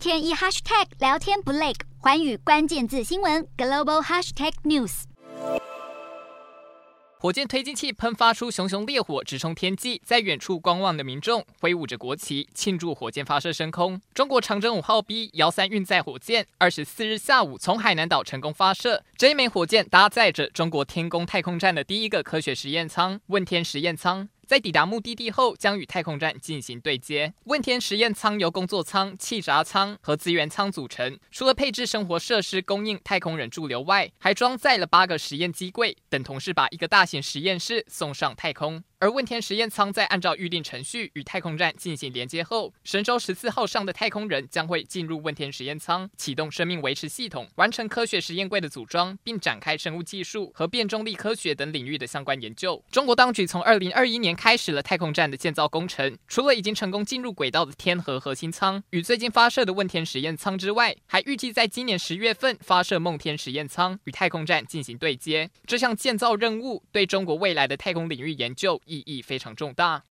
[0.00, 5.02] 天一 hashtag 聊天不累，环宇关键字新闻 global hashtag news。
[7.18, 14.00] 火箭推进器喷发出熊熊烈火，直冲天际，在远处观望的民众挥舞着国旗，庆祝火箭发射升空。
[14.14, 19.04] 中国长征五号 B 遥三运载火箭二十四日下午从海南岛成功发射。
[19.18, 24.30] 这一枚火箭搭载着中国天宫太空站的第一个科学实验舱——问天实验舱。
[24.50, 27.32] 在抵达目的地后，将与太空站进行对接。
[27.44, 31.16] 问天实验舱由工作舱、气闸舱和资源舱组成。
[31.30, 38.82] 除了配置生活设施供应太空人驻留外，还装载了八个实验机柜，等同事把一个大型实验室送上太空。
[39.00, 52.84] 而问天实验舱在按照预定程序与太空站进行连接后，神舟十四号上的太空人将会进入问天实验舱，启动生命维持系统，完成科学实验柜的组装，并展开生物技术和变重力科学等领域的相关研究。
[52.90, 65.48] 中国当局从二零二一年开始了太空站的建造工程，除了已经成功进入轨道的天和核心舱与最近发射的问天实验舱之外，还预计在今年十月份发射梦天实验舱与太空站进行对接。
[65.64, 70.04] 这项建造任务对中国未来的太空领域研究意义非常重大。